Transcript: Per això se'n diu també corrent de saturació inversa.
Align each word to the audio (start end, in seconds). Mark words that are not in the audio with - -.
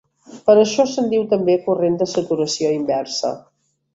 Per 0.45 0.53
això 0.61 0.85
se'n 0.93 1.09
diu 1.11 1.25
també 1.33 1.57
corrent 1.67 1.99
de 2.01 2.09
saturació 2.15 2.75
inversa. 2.79 3.33